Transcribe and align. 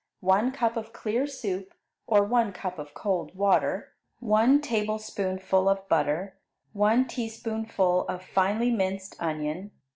1 0.21 0.51
cup 0.51 0.77
of 0.77 0.91
clear 0.93 1.27
soup, 1.27 1.75
or 2.07 2.23
one 2.23 2.51
cup 2.51 2.79
of 2.79 2.95
cold 2.95 3.35
water. 3.35 3.93
1 4.17 4.59
tablespoonful 4.59 5.69
of 5.69 5.87
butter. 5.89 6.39
1 6.73 7.05
teaspoonful 7.07 8.07
of 8.07 8.23
finely 8.23 8.71
minced 8.71 9.15
onion. 9.21 9.69